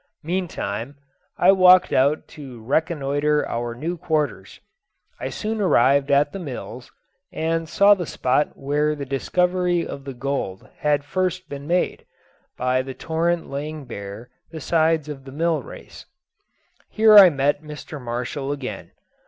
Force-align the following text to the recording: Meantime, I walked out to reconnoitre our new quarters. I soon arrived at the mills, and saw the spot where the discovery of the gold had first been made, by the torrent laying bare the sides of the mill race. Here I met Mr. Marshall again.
Meantime, 0.23 0.95
I 1.37 1.51
walked 1.51 1.93
out 1.93 2.27
to 2.29 2.63
reconnoitre 2.63 3.47
our 3.47 3.75
new 3.75 3.97
quarters. 3.99 4.59
I 5.19 5.29
soon 5.29 5.61
arrived 5.61 6.09
at 6.09 6.33
the 6.33 6.39
mills, 6.39 6.91
and 7.31 7.69
saw 7.69 7.93
the 7.93 8.07
spot 8.07 8.57
where 8.57 8.95
the 8.95 9.05
discovery 9.05 9.85
of 9.85 10.05
the 10.05 10.15
gold 10.15 10.67
had 10.79 11.03
first 11.03 11.49
been 11.49 11.67
made, 11.67 12.07
by 12.57 12.81
the 12.81 12.95
torrent 12.95 13.47
laying 13.47 13.85
bare 13.85 14.31
the 14.49 14.59
sides 14.59 15.07
of 15.07 15.23
the 15.23 15.31
mill 15.31 15.61
race. 15.61 16.07
Here 16.89 17.15
I 17.15 17.29
met 17.29 17.61
Mr. 17.61 18.01
Marshall 18.01 18.51
again. 18.51 18.93